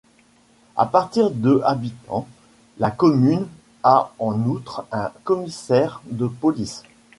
À 0.77 0.87
partir 0.87 1.29
de 1.29 1.61
habitants, 1.63 2.25
la 2.79 2.89
commune 2.89 3.45
a 3.83 4.11
en 4.17 4.47
outre 4.47 4.83
un 4.91 5.11
commissaire 5.23 6.01
de 6.09 6.25
police. 6.25 6.81